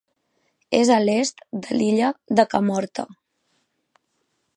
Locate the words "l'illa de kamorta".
1.81-3.07